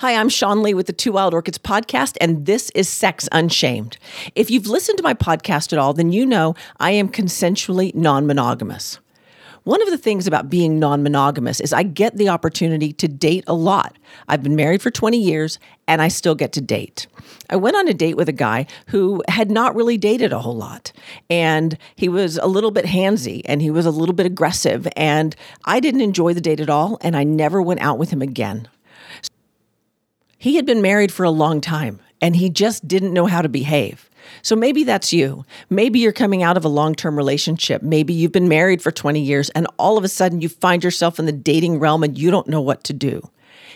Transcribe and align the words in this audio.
Hi, 0.00 0.14
I'm 0.14 0.28
Sean 0.28 0.62
Lee 0.62 0.74
with 0.74 0.88
the 0.88 0.92
Two 0.92 1.12
Wild 1.12 1.32
Orchids 1.32 1.56
podcast, 1.56 2.18
and 2.20 2.44
this 2.44 2.68
is 2.74 2.86
Sex 2.86 3.30
Unshamed. 3.32 3.96
If 4.34 4.50
you've 4.50 4.66
listened 4.66 4.98
to 4.98 5.02
my 5.02 5.14
podcast 5.14 5.72
at 5.72 5.78
all, 5.78 5.94
then 5.94 6.12
you 6.12 6.26
know 6.26 6.54
I 6.78 6.90
am 6.90 7.08
consensually 7.08 7.94
non 7.94 8.26
monogamous. 8.26 8.98
One 9.64 9.80
of 9.80 9.88
the 9.88 9.96
things 9.96 10.26
about 10.26 10.50
being 10.50 10.78
non 10.78 11.02
monogamous 11.02 11.60
is 11.60 11.72
I 11.72 11.82
get 11.82 12.16
the 12.16 12.28
opportunity 12.28 12.92
to 12.92 13.08
date 13.08 13.44
a 13.46 13.54
lot. 13.54 13.96
I've 14.28 14.42
been 14.42 14.54
married 14.54 14.82
for 14.82 14.90
20 14.90 15.18
years 15.18 15.58
and 15.88 16.02
I 16.02 16.08
still 16.08 16.34
get 16.34 16.52
to 16.52 16.60
date. 16.60 17.06
I 17.48 17.56
went 17.56 17.76
on 17.76 17.88
a 17.88 17.94
date 17.94 18.16
with 18.18 18.28
a 18.28 18.32
guy 18.32 18.66
who 18.88 19.22
had 19.28 19.50
not 19.50 19.74
really 19.74 19.96
dated 19.96 20.32
a 20.32 20.40
whole 20.40 20.56
lot. 20.56 20.92
And 21.30 21.78
he 21.94 22.08
was 22.08 22.36
a 22.36 22.46
little 22.46 22.70
bit 22.70 22.84
handsy 22.84 23.42
and 23.46 23.62
he 23.62 23.70
was 23.70 23.86
a 23.86 23.90
little 23.90 24.14
bit 24.14 24.26
aggressive. 24.26 24.86
And 24.94 25.34
I 25.64 25.80
didn't 25.80 26.02
enjoy 26.02 26.34
the 26.34 26.40
date 26.40 26.60
at 26.60 26.70
all. 26.70 26.98
And 27.00 27.16
I 27.16 27.24
never 27.24 27.62
went 27.62 27.80
out 27.80 27.98
with 27.98 28.10
him 28.10 28.20
again. 28.20 28.68
He 30.46 30.54
had 30.54 30.64
been 30.64 30.80
married 30.80 31.10
for 31.10 31.24
a 31.24 31.30
long 31.30 31.60
time 31.60 31.98
and 32.22 32.36
he 32.36 32.50
just 32.50 32.86
didn't 32.86 33.12
know 33.12 33.26
how 33.26 33.42
to 33.42 33.48
behave. 33.48 34.08
So 34.42 34.54
maybe 34.54 34.84
that's 34.84 35.12
you. 35.12 35.44
Maybe 35.70 35.98
you're 35.98 36.12
coming 36.12 36.44
out 36.44 36.56
of 36.56 36.64
a 36.64 36.68
long 36.68 36.94
term 36.94 37.16
relationship. 37.16 37.82
Maybe 37.82 38.14
you've 38.14 38.30
been 38.30 38.48
married 38.48 38.80
for 38.80 38.92
20 38.92 39.20
years 39.20 39.50
and 39.50 39.66
all 39.76 39.98
of 39.98 40.04
a 40.04 40.08
sudden 40.08 40.40
you 40.40 40.48
find 40.48 40.84
yourself 40.84 41.18
in 41.18 41.26
the 41.26 41.32
dating 41.32 41.80
realm 41.80 42.04
and 42.04 42.16
you 42.16 42.30
don't 42.30 42.46
know 42.46 42.60
what 42.60 42.84
to 42.84 42.92
do. 42.92 43.28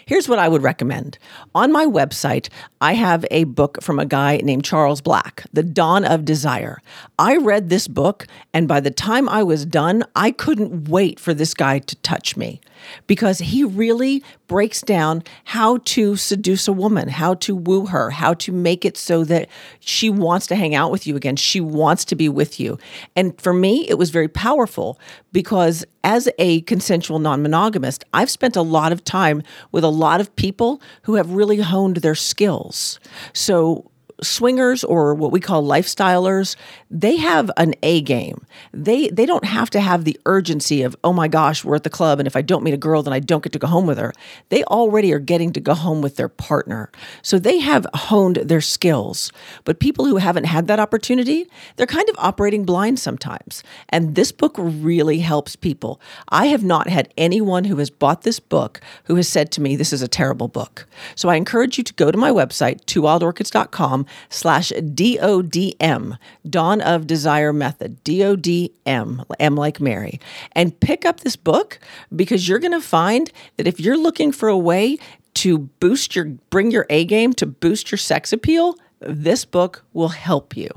Here's 0.07 0.29
what 0.29 0.39
I 0.39 0.49
would 0.49 0.63
recommend. 0.63 1.19
On 1.55 1.73
my 1.73 1.87
website, 1.87 2.49
I 2.81 2.95
have 2.95 3.25
a 3.31 3.45
book 3.45 3.83
from 3.83 3.99
a 3.99 4.07
guy 4.07 4.39
named 4.39 4.65
Charles 4.65 5.01
Black, 5.01 5.45
The 5.53 5.63
Dawn 5.63 6.05
of 6.05 6.25
Desire. 6.25 6.81
I 7.19 7.37
read 7.37 7.69
this 7.69 7.89
book, 7.89 8.27
and 8.53 8.67
by 8.67 8.81
the 8.81 8.91
time 8.91 9.29
I 9.29 9.43
was 9.43 9.67
done, 9.67 10.05
I 10.17 10.31
couldn't 10.31 10.89
wait 10.89 11.21
for 11.21 11.35
this 11.35 11.55
guy 11.55 11.79
to 11.79 11.97
touch 11.97 12.37
me 12.37 12.61
because 13.07 13.39
he 13.39 13.65
really 13.65 14.23
breaks 14.47 14.81
down 14.83 15.23
how 15.45 15.79
to 15.85 16.17
seduce 16.17 16.67
a 16.67 16.73
woman, 16.73 17.09
how 17.09 17.35
to 17.35 17.55
woo 17.55 17.87
her, 17.87 18.11
how 18.11 18.35
to 18.35 18.53
make 18.53 18.85
it 18.85 18.97
so 18.97 19.25
that 19.25 19.49
she 19.79 20.11
wants 20.11 20.47
to 20.49 20.57
hang 20.57 20.75
out 20.75 20.91
with 20.91 21.07
you 21.07 21.17
again. 21.17 21.37
She 21.37 21.61
wants 21.61 22.05
to 22.07 22.17
be 22.17 22.29
with 22.29 22.59
you. 22.59 22.79
And 23.15 23.39
for 23.41 23.53
me, 23.53 23.89
it 23.89 23.99
was 23.99 24.11
very 24.11 24.29
powerful 24.29 24.99
because 25.33 25.85
as 26.05 26.29
a 26.39 26.63
consensual 26.63 27.19
non 27.19 27.43
monogamist, 27.43 28.05
I've 28.13 28.31
spent 28.31 28.57
a 28.57 28.63
lot 28.63 28.93
of 28.93 29.05
time 29.05 29.43
with 29.73 29.85
a 29.85 29.89
lot 29.89 30.21
of 30.21 30.35
people 30.37 30.81
who 31.03 31.15
have 31.15 31.33
really 31.33 31.61
honed 31.61 31.99
their 31.99 32.15
skills. 32.15 32.99
So 33.33 33.91
swingers 34.23 34.85
or 34.85 35.15
what 35.15 35.33
we 35.33 35.41
call 35.41 35.63
lifestylers, 35.63 36.57
they 36.91 37.17
have 37.17 37.51
an 37.57 37.75
A 37.83 38.01
game. 38.01 38.47
They 38.73 39.09
they 39.09 39.27
don't 39.27 39.45
have 39.45 39.71
to 39.71 39.81
have 39.81 40.05
the 40.05 40.19
urgency 40.27 40.83
of, 40.83 40.97
"Oh 41.03 41.13
my 41.13 41.29
gosh, 41.29 41.65
we're 41.65 41.77
at 41.77 41.85
the 41.85 41.91
club 41.91 42.19
and 42.19 42.27
if 42.27 42.37
I 42.37 42.43
don't 42.43 42.63
meet 42.63 42.75
a 42.75 42.79
girl 42.79 43.03
then 43.03 43.13
I 43.13 43.21
don't 43.21 43.43
get 43.43 43.53
to 43.53 43.59
go 43.59 43.67
home 43.67 43.87
with 43.87 43.99
her." 43.99 44.13
They 44.49 44.65
already 44.65 45.13
are 45.13 45.19
getting 45.19 45.53
to 45.53 45.61
go 45.61 45.75
home 45.75 46.03
with 46.03 46.17
their 46.17 46.29
partner. 46.29 46.91
So 47.23 47.39
they 47.39 47.59
have 47.61 47.87
honed 47.95 48.37
their 48.37 48.61
skills. 48.61 49.33
But 49.65 49.81
people 49.81 50.05
who 50.05 50.17
haven't 50.17 50.45
had 50.45 50.67
that 50.67 50.81
opportunity, 50.81 51.47
they're 51.77 51.87
kind 51.87 52.09
of 52.09 52.17
operating 52.19 52.65
blind 52.65 52.99
sometimes. 52.99 53.63
And 53.89 54.15
this 54.15 54.33
book 54.33 54.55
really 54.59 55.21
helps 55.21 55.57
people. 55.57 56.01
I 56.29 56.47
have 56.47 56.65
not 56.65 56.89
had 56.89 57.13
anyone 57.17 57.65
who 57.65 57.77
has 57.77 57.91
bought 57.91 58.23
this 58.23 58.41
book 58.41 58.81
who 59.05 59.17
has 59.17 59.29
said 59.29 59.51
to 59.53 59.61
me, 59.61 59.77
"This 59.77 59.93
is 59.93 60.03
a 60.03 60.09
terrible 60.09 60.49
book." 60.49 60.87
So 61.15 61.29
I 61.29 61.37
encourage 61.37 61.79
you 61.79 61.85
to 61.85 61.95
go 61.95 62.11
to 62.11 62.19
my 62.19 62.31
website, 62.31 62.85
twowildorchids.com 62.87 64.07
slash 64.29 64.73
DODM, 64.73 66.19
Dawn 66.49 66.81
of 66.81 67.07
Desire 67.07 67.53
Method, 67.53 68.03
D-O-D-M, 68.05 69.25
M 69.39 69.55
like 69.57 69.81
Mary, 69.81 70.21
and 70.53 70.79
pick 70.81 71.05
up 71.05 71.21
this 71.21 71.37
book 71.37 71.79
because 72.15 72.49
you're 72.49 72.59
going 72.59 72.73
to 72.73 72.81
find 72.81 73.31
that 73.57 73.67
if 73.67 73.81
you're 73.81 73.99
looking 73.99 74.33
for 74.33 74.49
a 74.49 74.59
way 74.59 74.99
to 75.35 75.59
boost 75.59 76.17
your, 76.17 76.27
bring 76.51 76.71
your 76.71 76.87
A 76.91 77.05
game 77.05 77.33
to 77.35 77.47
boost 77.47 77.91
your 77.91 77.99
sex 77.99 78.33
appeal, 78.33 78.77
this 79.01 79.45
book 79.45 79.85
will 79.93 80.09
help 80.09 80.57
you. 80.57 80.69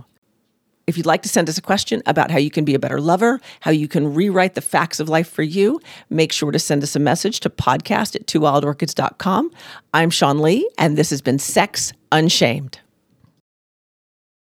If 0.86 0.98
you'd 0.98 1.06
like 1.06 1.22
to 1.22 1.30
send 1.30 1.48
us 1.48 1.58
a 1.58 1.62
question 1.62 2.02
about 2.06 2.30
how 2.30 2.38
you 2.38 2.52
can 2.52 2.66
be 2.66 2.76
a 2.76 2.80
better 2.80 3.00
lover, 3.00 3.40
how 3.62 3.72
you 3.72 3.88
can 3.88 4.14
rewrite 4.14 4.56
the 4.56 4.62
facts 4.62 5.00
of 5.00 5.08
life 5.08 5.30
for 5.30 5.44
you, 5.44 5.80
make 6.10 6.34
sure 6.34 6.52
to 6.52 6.60
send 6.60 6.84
us 6.84 6.96
a 6.96 7.00
message 7.00 7.40
to 7.42 7.50
podcast 7.50 8.16
at 8.16 8.28
twowildorchids.com. 8.28 9.52
I'm 9.94 10.10
Sean 10.10 10.40
Lee, 10.40 10.70
and 10.78 10.98
this 10.98 11.10
has 11.12 11.22
been 11.22 11.40
Sex 11.40 11.94
Unshamed. 12.12 12.83